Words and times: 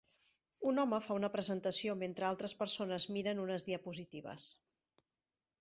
Un 0.71 0.79
home 0.83 0.99
fa 1.07 1.17
una 1.19 1.29
presentació 1.35 1.95
mentre 2.05 2.27
altres 2.31 2.57
persones 2.63 3.07
miren 3.19 3.45
unes 3.45 3.69
diapositives 3.71 4.49